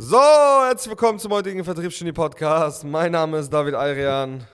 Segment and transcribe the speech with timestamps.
[0.00, 2.84] So, herzlich willkommen zum heutigen Vertriebsgenie Podcast.
[2.84, 4.46] Mein Name ist David Ayrian.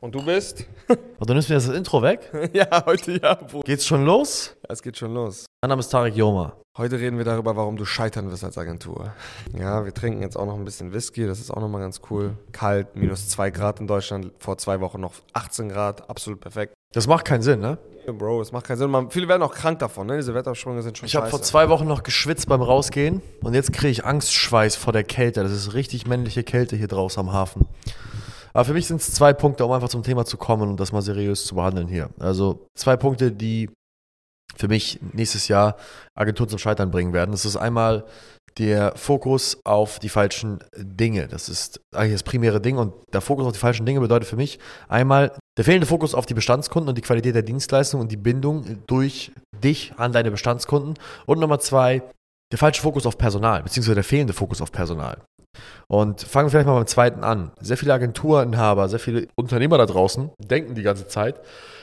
[0.00, 0.66] Und du bist?
[0.88, 2.28] Und du nimmst mir das Intro weg?
[2.52, 3.36] ja, heute ja.
[3.36, 3.62] Bruder.
[3.62, 4.56] Geht's schon los?
[4.64, 5.46] Ja, es geht schon los.
[5.62, 6.56] Mein Name ist Tarek Joma.
[6.76, 9.14] Heute reden wir darüber, warum du scheitern wirst als Agentur.
[9.56, 12.36] Ja, wir trinken jetzt auch noch ein bisschen Whisky, das ist auch nochmal ganz cool.
[12.50, 16.74] Kalt, minus 2 Grad in Deutschland, vor zwei Wochen noch 18 Grad, absolut perfekt.
[16.92, 17.78] Das macht keinen Sinn, ne?
[18.06, 18.90] Bro, es macht keinen Sinn.
[18.90, 20.16] Man, viele werden auch krank davon, ne?
[20.16, 23.72] Diese Wettersprünge sind schon Ich habe vor zwei Wochen noch geschwitzt beim Rausgehen und jetzt
[23.72, 25.42] kriege ich Angstschweiß vor der Kälte.
[25.42, 27.66] Das ist richtig männliche Kälte hier draußen am Hafen.
[28.52, 30.92] Aber für mich sind es zwei Punkte, um einfach zum Thema zu kommen und das
[30.92, 32.10] mal seriös zu behandeln hier.
[32.18, 33.70] Also zwei Punkte, die
[34.56, 35.76] für mich nächstes Jahr
[36.14, 37.30] Agenturen zum Scheitern bringen werden.
[37.30, 38.04] Das ist einmal
[38.58, 41.28] der Fokus auf die falschen Dinge.
[41.28, 44.36] Das ist eigentlich das primäre Ding und der Fokus auf die falschen Dinge bedeutet für
[44.36, 48.16] mich einmal der fehlende Fokus auf die Bestandskunden und die Qualität der Dienstleistung und die
[48.16, 50.94] Bindung durch dich an deine Bestandskunden
[51.26, 52.02] und Nummer zwei
[52.50, 55.18] der falsche Fokus auf Personal, beziehungsweise der fehlende Fokus auf Personal.
[55.88, 57.52] Und fangen wir vielleicht mal beim zweiten an.
[57.60, 61.40] Sehr viele Agenturinhaber, sehr viele Unternehmer da draußen denken die ganze Zeit,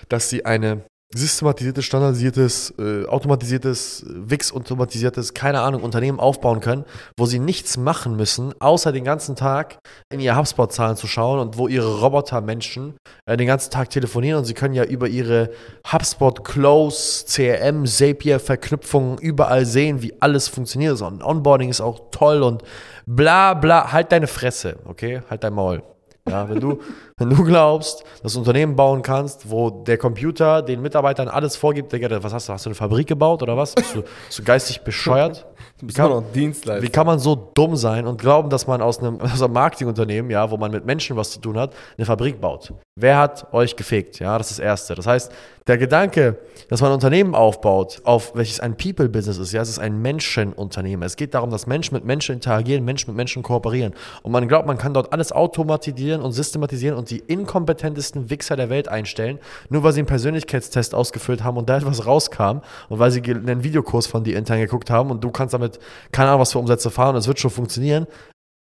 [0.10, 0.82] dass sie eine
[1.16, 6.86] systematisiertes, standardisiertes, äh, automatisiertes, Wix-automatisiertes, keine Ahnung, Unternehmen aufbauen können,
[7.18, 9.80] wo sie nichts machen müssen, außer den ganzen Tag
[10.12, 12.94] in ihr HubSpot-Zahlen zu schauen und wo ihre Robotermenschen
[13.26, 15.50] äh, den ganzen Tag telefonieren und sie können ja über ihre
[15.92, 21.02] HubSpot, Close, CRM, Zapier-Verknüpfungen überall sehen, wie alles funktioniert.
[21.02, 22.64] Und Onboarding ist auch toll und
[23.08, 23.92] bla bla.
[23.92, 25.22] Halt deine Fresse, okay?
[25.30, 25.82] Halt dein Maul.
[26.30, 26.80] Ja, wenn du,
[27.18, 31.56] wenn du glaubst, dass du ein Unternehmen bauen kannst, wo der Computer den Mitarbeitern alles
[31.56, 32.54] vorgibt, Digga, was hast du?
[32.54, 33.76] Hast du eine Fabrik gebaut oder was?
[33.76, 35.46] Bist du, bist du geistig bescheuert?
[35.82, 36.24] Bist kann.
[36.34, 40.30] Wie kann man so dumm sein und glauben, dass man aus einem, aus einem Marketingunternehmen,
[40.32, 42.74] ja, wo man mit Menschen was zu tun hat, eine Fabrik baut?
[42.96, 44.20] Wer hat euch gefickt?
[44.20, 44.96] Ja, das ist das Erste.
[44.96, 45.32] Das heißt,
[45.70, 46.38] der Gedanke,
[46.68, 51.06] dass man ein Unternehmen aufbaut, auf welches ein People-Business ist, ja, es ist ein Menschenunternehmen.
[51.06, 53.94] Es geht darum, dass Menschen mit Menschen interagieren, Menschen mit Menschen kooperieren.
[54.24, 58.70] Und man glaubt, man kann dort alles automatisieren und systematisieren und die inkompetentesten Wichser der
[58.70, 63.12] Welt einstellen, nur weil sie einen Persönlichkeitstest ausgefüllt haben und da etwas rauskam und weil
[63.12, 65.80] sie einen Videokurs von dir intern geguckt haben und du kannst damit
[66.12, 68.08] keine Ahnung was für Umsätze fahren und es wird schon funktionieren.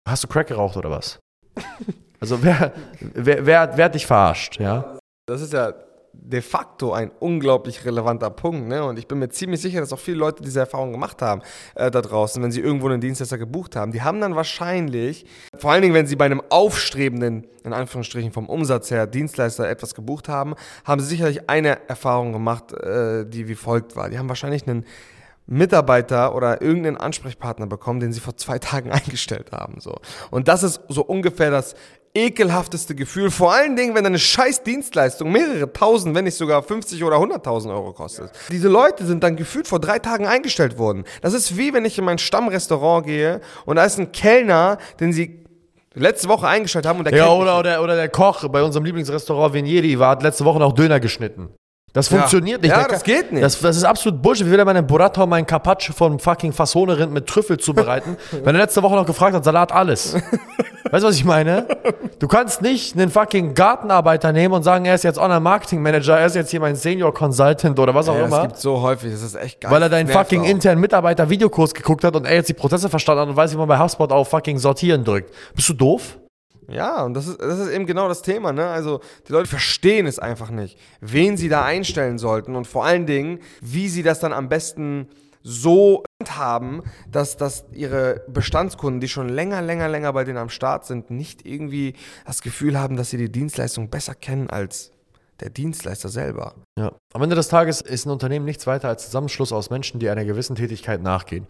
[0.08, 1.20] Hast du Crack geraucht oder was?
[2.22, 4.98] Also wer, wer, wer, wer hat dich verarscht, ja?
[5.26, 5.74] Das ist ja
[6.22, 8.68] de facto ein unglaublich relevanter Punkt.
[8.68, 8.84] Ne?
[8.84, 11.42] Und ich bin mir ziemlich sicher, dass auch viele Leute diese Erfahrung gemacht haben
[11.76, 13.92] äh, da draußen, wenn sie irgendwo einen Dienstleister gebucht haben.
[13.92, 15.26] Die haben dann wahrscheinlich,
[15.58, 19.96] vor allen Dingen, wenn sie bei einem aufstrebenden, in Anführungsstrichen vom Umsatz her, Dienstleister etwas
[19.96, 24.10] gebucht haben, haben sie sicherlich eine Erfahrung gemacht, äh, die wie folgt war.
[24.10, 24.86] Die haben wahrscheinlich einen
[25.50, 29.80] Mitarbeiter oder irgendeinen Ansprechpartner bekommen, den sie vor zwei Tagen eingestellt haben.
[29.80, 29.96] So.
[30.32, 31.76] Und das ist so ungefähr das
[32.14, 33.30] ekelhafteste Gefühl.
[33.30, 37.70] Vor allen Dingen, wenn eine scheiß Dienstleistung mehrere tausend, wenn nicht sogar 50 oder 100.000
[37.70, 38.32] Euro kostet.
[38.52, 41.04] Diese Leute sind dann gefühlt vor drei Tagen eingestellt worden.
[41.22, 45.14] Das ist wie wenn ich in mein Stammrestaurant gehe und da ist ein Kellner, den
[45.14, 45.46] sie
[45.94, 49.54] letzte Woche eingestellt haben und der Ja, oder, oder, oder der Koch bei unserem Lieblingsrestaurant
[49.54, 51.50] Venieri war, hat letzte Woche noch Döner geschnitten.
[51.94, 52.72] Das funktioniert nicht.
[52.72, 53.44] Ja, das geht nicht.
[53.44, 54.46] Das, das, ist absolut Bullshit.
[54.46, 58.56] Wie will er meinen Burrata und meinen Carpaccio von fucking Fassone-Rind mit Trüffel zubereiten, wenn
[58.56, 60.14] er letzte Woche noch gefragt hat, Salat alles.
[60.92, 61.66] weißt du, was ich meine?
[62.20, 66.36] Du kannst nicht einen fucking Gartenarbeiter nehmen und sagen, er ist jetzt Online-Marketing-Manager, er ist
[66.36, 68.38] jetzt hier mein Senior-Consultant oder was auch ja, immer.
[68.38, 69.72] Das gibt so häufig, das ist echt geil.
[69.72, 73.30] Weil er deinen fucking internen Mitarbeiter-Videokurs geguckt hat und er jetzt die Prozesse verstanden hat
[73.30, 75.34] und weiß, wie man bei HubSpot auf fucking Sortieren drückt.
[75.56, 76.19] Bist du doof?
[76.70, 78.54] Ja, und das ist, das ist eben genau das Thema.
[78.54, 78.68] Ne?
[78.68, 83.06] Also die Leute verstehen es einfach nicht, wen sie da einstellen sollten und vor allen
[83.06, 85.08] Dingen, wie sie das dann am besten
[85.42, 90.86] so haben, dass, dass ihre Bestandskunden, die schon länger, länger, länger bei denen am Start
[90.86, 94.92] sind, nicht irgendwie das Gefühl haben, dass sie die Dienstleistung besser kennen als
[95.42, 96.56] der Dienstleister selber.
[96.78, 96.92] Ja.
[97.14, 100.26] Am Ende des Tages ist ein Unternehmen nichts weiter als Zusammenschluss aus Menschen, die einer
[100.26, 101.48] gewissen Tätigkeit nachgehen.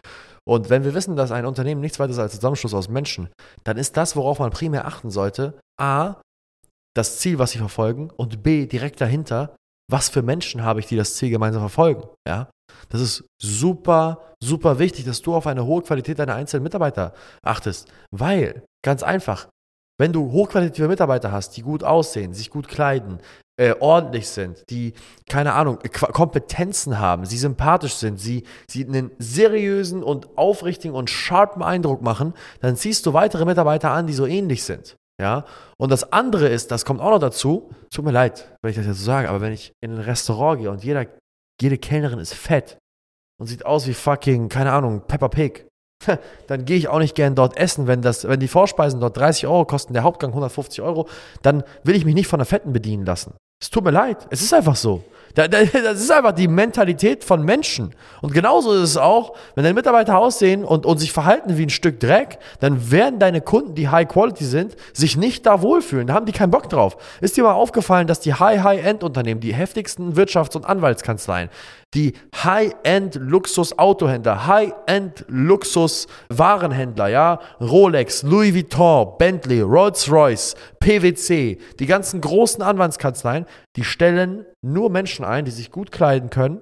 [0.47, 3.29] Und wenn wir wissen, dass ein Unternehmen nichts weiter ist als Zusammenschluss aus Menschen,
[3.63, 6.15] dann ist das, worauf man primär achten sollte, A,
[6.95, 9.55] das Ziel, was sie verfolgen, und B, direkt dahinter,
[9.89, 12.07] was für Menschen habe ich, die das Ziel gemeinsam verfolgen.
[12.27, 12.49] Ja?
[12.89, 17.13] Das ist super, super wichtig, dass du auf eine hohe Qualität deiner einzelnen Mitarbeiter
[17.43, 17.91] achtest.
[18.11, 19.47] Weil, ganz einfach,
[19.99, 23.19] wenn du hochqualitative Mitarbeiter hast, die gut aussehen, sich gut kleiden,
[23.59, 24.93] äh, ordentlich sind, die,
[25.27, 31.61] keine Ahnung, Kompetenzen haben, sie sympathisch sind, sie, sie einen seriösen und aufrichtigen und sharpen
[31.61, 34.95] Eindruck machen, dann ziehst du weitere Mitarbeiter an, die so ähnlich sind.
[35.21, 35.43] Ja,
[35.77, 38.85] und das andere ist, das kommt auch noch dazu, tut mir leid, wenn ich das
[38.85, 41.07] jetzt so sage, aber wenn ich in ein Restaurant gehe und jeder,
[41.59, 42.77] jede Kellnerin ist fett
[43.37, 45.67] und sieht aus wie fucking, keine Ahnung, Peppa Pig,
[46.47, 49.47] dann gehe ich auch nicht gern dort essen, wenn, das, wenn die Vorspeisen dort 30
[49.47, 51.09] Euro kosten, der Hauptgang 150 Euro,
[51.41, 53.33] dann will ich mich nicht von der Fetten bedienen lassen.
[53.61, 55.03] Es tut mir leid, es ist einfach so.
[55.35, 57.93] Da, da, das ist einfach die Mentalität von Menschen.
[58.21, 61.69] Und genauso ist es auch, wenn deine Mitarbeiter aussehen und, und sich verhalten wie ein
[61.69, 66.07] Stück Dreck, dann werden deine Kunden, die High Quality sind, sich nicht da wohlfühlen.
[66.07, 66.97] Da haben die keinen Bock drauf.
[67.21, 71.49] Ist dir mal aufgefallen, dass die High-High-End-Unternehmen, die heftigsten Wirtschafts- und Anwaltskanzleien,
[71.93, 83.45] die High-End-Luxus-Autohändler, High-End-Luxus-Warenhändler, ja, Rolex, Louis Vuitton, Bentley, Rolls-Royce, PwC, die ganzen großen Anwaltskanzleien,
[83.75, 86.61] die stellen nur Menschen ein, die sich gut kleiden können,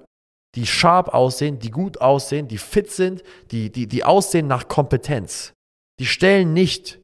[0.54, 5.52] die sharp aussehen, die gut aussehen, die fit sind, die, die, die aussehen nach Kompetenz.
[6.00, 7.00] Die stellen nicht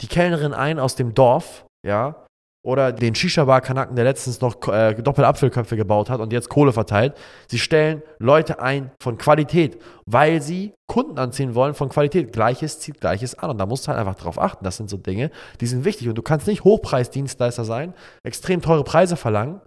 [0.00, 2.23] die Kellnerin ein aus dem Dorf, ja,
[2.64, 7.14] oder den Shisha-Bar-Kanaken, der letztens noch äh, Doppelapfelköpfe gebaut hat und jetzt Kohle verteilt.
[7.46, 12.32] Sie stellen Leute ein von Qualität, weil sie Kunden anziehen wollen von Qualität.
[12.32, 14.64] Gleiches zieht Gleiches an und da musst du halt einfach drauf achten.
[14.64, 15.30] Das sind so Dinge,
[15.60, 19.60] die sind wichtig und du kannst nicht Hochpreisdienstleister sein, extrem teure Preise verlangen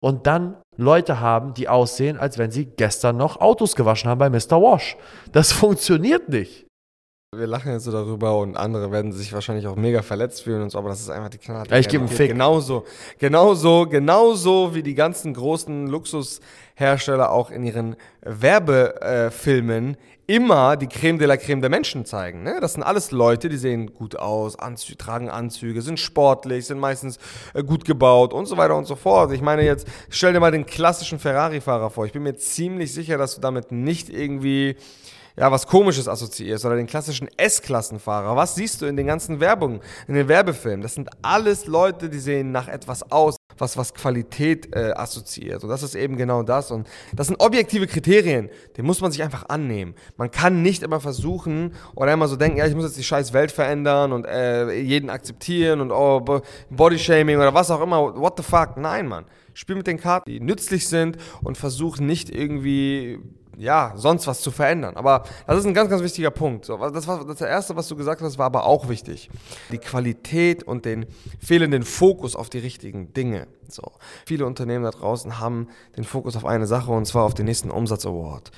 [0.00, 4.30] und dann Leute haben, die aussehen, als wenn sie gestern noch Autos gewaschen haben bei
[4.30, 4.62] Mr.
[4.62, 4.96] Wash.
[5.32, 6.65] Das funktioniert nicht.
[7.36, 10.70] Wir lachen jetzt so darüber und andere werden sich wahrscheinlich auch mega verletzt fühlen und
[10.70, 12.12] so, aber das ist einfach die knallharte Ja, ich gebe einen.
[12.12, 12.30] Fick.
[12.30, 12.84] Genauso,
[13.18, 19.96] genauso, genauso wie die ganzen großen Luxushersteller auch in ihren Werbefilmen
[20.26, 22.42] immer die Creme de la Creme der Menschen zeigen.
[22.42, 22.58] Ne?
[22.60, 27.18] Das sind alles Leute, die sehen gut aus, Anzü tragen Anzüge, sind sportlich, sind meistens
[27.54, 29.32] äh, gut gebaut und so weiter und so fort.
[29.32, 32.06] Ich meine jetzt, stell dir mal den klassischen Ferrari-Fahrer vor.
[32.06, 34.76] Ich bin mir ziemlich sicher, dass du damit nicht irgendwie
[35.36, 38.36] ja, was Komisches assoziierst oder den klassischen S-Klassenfahrer.
[38.36, 40.80] Was siehst du in den ganzen Werbungen, in den Werbefilmen?
[40.80, 45.62] Das sind alles Leute, die sehen nach etwas aus, was was Qualität äh, assoziiert.
[45.62, 46.70] Und das ist eben genau das.
[46.70, 49.94] Und das sind objektive Kriterien, die muss man sich einfach annehmen.
[50.16, 53.32] Man kann nicht immer versuchen oder immer so denken, ja, ich muss jetzt die scheiß
[53.32, 58.16] Welt verändern und äh, jeden akzeptieren und oh, Bo- Bodyshaming oder was auch immer.
[58.16, 58.76] What the fuck?
[58.76, 59.26] Nein, Mann.
[59.54, 63.18] Spiel mit den Karten, die nützlich sind und versuch nicht irgendwie
[63.56, 64.96] ja, sonst was zu verändern.
[64.96, 66.68] Aber das ist ein ganz, ganz wichtiger Punkt.
[66.68, 69.30] Das war das erste, was du gesagt hast, war aber auch wichtig.
[69.72, 71.06] Die Qualität und den
[71.40, 73.46] fehlenden Fokus auf die richtigen Dinge.
[73.68, 73.82] So.
[74.26, 77.70] Viele Unternehmen da draußen haben den Fokus auf eine Sache und zwar auf den nächsten
[77.70, 78.50] Umsatz-Award.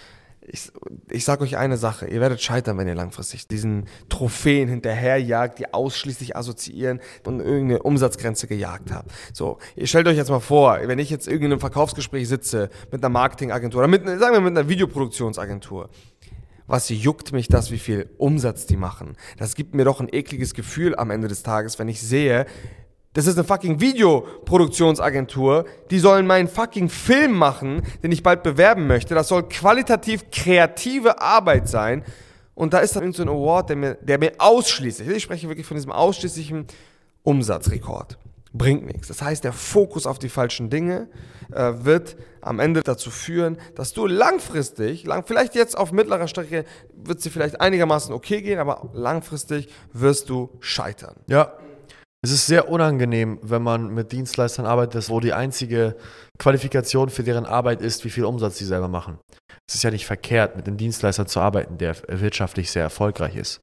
[0.50, 0.72] Ich,
[1.10, 5.72] ich sage euch eine Sache, ihr werdet scheitern, wenn ihr langfristig diesen Trophäen hinterherjagt, die
[5.72, 9.10] ausschließlich assoziieren und irgendeine Umsatzgrenze gejagt habt.
[9.32, 12.70] So, ihr stellt euch jetzt mal vor, wenn ich jetzt irgendwie in einem Verkaufsgespräch sitze
[12.90, 15.90] mit einer Marketingagentur oder mit, sagen wir mit einer Videoproduktionsagentur,
[16.68, 19.16] was juckt mich das, wie viel Umsatz die machen?
[19.38, 22.44] Das gibt mir doch ein ekliges Gefühl am Ende des Tages, wenn ich sehe,
[23.18, 25.64] das ist eine fucking Videoproduktionsagentur.
[25.90, 29.12] Die sollen meinen fucking Film machen, den ich bald bewerben möchte.
[29.16, 32.04] Das soll qualitativ kreative Arbeit sein.
[32.54, 35.48] Und da ist dann irgend so ein Award, der mir, der mir ausschließlich, ich spreche
[35.48, 36.68] wirklich von diesem ausschließlichen
[37.24, 38.18] Umsatzrekord.
[38.52, 39.08] Bringt nichts.
[39.08, 41.08] Das heißt, der Fokus auf die falschen Dinge
[41.52, 46.64] äh, wird am Ende dazu führen, dass du langfristig, lang, vielleicht jetzt auf mittlerer Strecke
[46.94, 51.16] wird sie vielleicht einigermaßen okay gehen, aber langfristig wirst du scheitern.
[51.26, 51.54] Ja.
[52.24, 55.96] Es ist sehr unangenehm, wenn man mit Dienstleistern arbeitet, wo die einzige
[56.38, 59.18] Qualifikation für deren Arbeit ist, wie viel Umsatz sie selber machen.
[59.68, 63.60] Es ist ja nicht verkehrt, mit einem Dienstleister zu arbeiten, der wirtschaftlich sehr erfolgreich ist.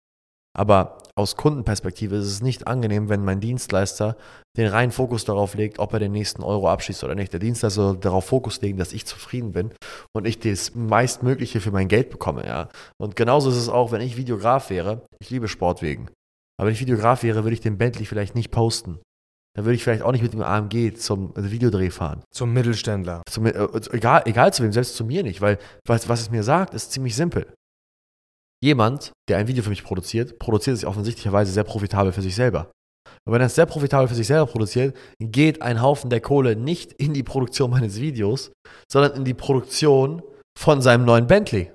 [0.58, 4.16] Aber aus Kundenperspektive ist es nicht angenehm, wenn mein Dienstleister
[4.56, 7.34] den reinen Fokus darauf legt, ob er den nächsten Euro abschließt oder nicht.
[7.34, 9.72] Der Dienstleister soll darauf Fokus legen, dass ich zufrieden bin
[10.16, 12.46] und ich das meistmögliche für mein Geld bekomme.
[12.46, 12.70] Ja.
[12.98, 15.06] Und genauso ist es auch, wenn ich Videograf wäre.
[15.20, 16.10] Ich liebe Sportwegen.
[16.58, 19.00] Aber wenn ich Videograf wäre, würde ich den Bentley vielleicht nicht posten.
[19.56, 22.24] Dann würde ich vielleicht auch nicht mit dem AMG zum Videodreh fahren.
[22.32, 23.22] Zum Mittelständler.
[23.30, 26.44] Zum, äh, egal, egal zu wem, selbst zu mir nicht, weil was, was es mir
[26.44, 27.48] sagt, ist ziemlich simpel.
[28.62, 32.72] Jemand, der ein Video für mich produziert, produziert es offensichtlicherweise sehr profitabel für sich selber.
[33.26, 36.56] Und wenn er es sehr profitabel für sich selber produziert, geht ein Haufen der Kohle
[36.56, 38.52] nicht in die Produktion meines Videos,
[38.92, 40.22] sondern in die Produktion
[40.58, 41.72] von seinem neuen Bentley.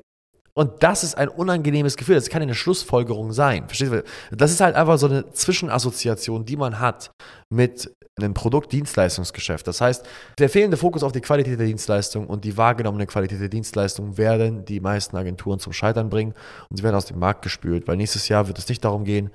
[0.55, 2.17] Und das ist ein unangenehmes Gefühl.
[2.17, 3.67] Das kann eine Schlussfolgerung sein.
[3.67, 4.05] Verstehst du?
[4.31, 7.13] Das ist halt einfach so eine Zwischenassoziation, die man hat
[7.51, 9.67] mit einem Produkt-Dienstleistungsgeschäft.
[9.67, 10.07] Das heißt,
[10.39, 14.65] der fehlende Fokus auf die Qualität der Dienstleistung und die wahrgenommene Qualität der Dienstleistung werden
[14.65, 16.35] die meisten Agenturen zum Scheitern bringen
[16.69, 19.31] und sie werden aus dem Markt gespült, weil nächstes Jahr wird es nicht darum gehen,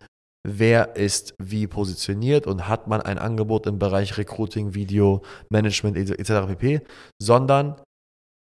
[0.46, 6.48] wer ist wie positioniert und hat man ein Angebot im Bereich Recruiting, Video, Management etc.
[6.48, 6.82] pp,
[7.20, 7.76] sondern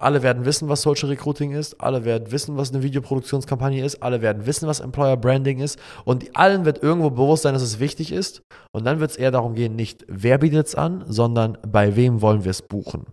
[0.02, 4.22] alle werden wissen, was Social Recruiting ist, alle werden wissen, was eine Videoproduktionskampagne ist, alle
[4.22, 8.12] werden wissen, was Employer Branding ist und allen wird irgendwo bewusst sein, dass es wichtig
[8.12, 8.42] ist
[8.72, 12.22] und dann wird es eher darum gehen, nicht wer bietet es an, sondern bei wem
[12.22, 13.06] wollen wir es buchen.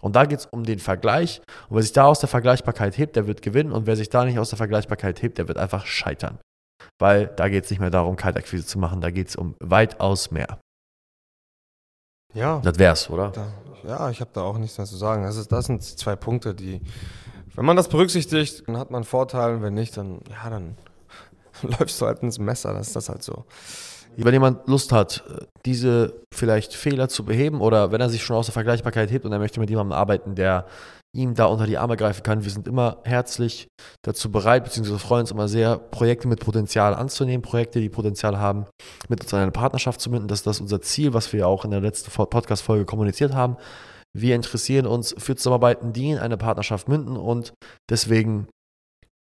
[0.00, 3.16] Und da geht es um den Vergleich und wer sich da aus der Vergleichbarkeit hebt,
[3.16, 5.86] der wird gewinnen und wer sich da nicht aus der Vergleichbarkeit hebt, der wird einfach
[5.86, 6.38] scheitern.
[6.98, 10.30] Weil da geht es nicht mehr darum, Kaltakquise zu machen, da geht es um weitaus
[10.30, 10.58] mehr.
[12.34, 12.60] Ja.
[12.60, 13.30] Das wär's, oder?
[13.30, 13.48] Da,
[13.86, 15.22] ja, ich habe da auch nichts mehr zu sagen.
[15.22, 16.80] Das, ist, das sind zwei Punkte, die,
[17.54, 19.62] wenn man das berücksichtigt, dann hat man einen Vorteil.
[19.62, 20.76] Wenn nicht, dann, ja, dann
[21.62, 22.72] läufst du halt ins Messer.
[22.74, 23.44] Das ist das halt so.
[24.18, 25.24] Wenn jemand Lust hat,
[25.66, 29.32] diese vielleicht Fehler zu beheben oder wenn er sich schon aus der Vergleichbarkeit hebt und
[29.32, 30.66] er möchte mit jemandem arbeiten, der
[31.16, 33.68] ihm da unter die Arme greifen kann, wir sind immer herzlich
[34.02, 38.66] dazu bereit, beziehungsweise freuen uns immer sehr, Projekte mit Potenzial anzunehmen, Projekte, die Potenzial haben,
[39.08, 40.28] mit uns in eine Partnerschaft zu münden.
[40.28, 43.56] Das ist das unser Ziel, was wir auch in der letzten Podcast-Folge kommuniziert haben.
[44.12, 47.52] Wir interessieren uns für Zusammenarbeiten, die in eine Partnerschaft münden und
[47.90, 48.48] deswegen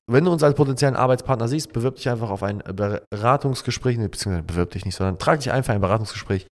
[0.07, 4.71] wenn du uns als potenziellen Arbeitspartner siehst, bewirb dich einfach auf ein Beratungsgespräch, beziehungsweise bewirb
[4.71, 6.49] dich nicht, sondern trag dich einfach ein Beratungsgespräch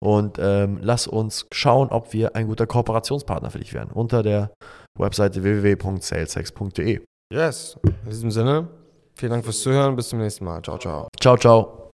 [0.00, 3.90] und ähm, lass uns schauen, ob wir ein guter Kooperationspartner für dich werden.
[3.92, 4.52] Unter der
[4.98, 7.00] Webseite www.salesex.de.
[7.32, 8.68] Yes, in diesem Sinne,
[9.14, 10.62] vielen Dank fürs Zuhören, bis zum nächsten Mal.
[10.62, 11.08] Ciao, ciao.
[11.20, 11.87] Ciao, ciao.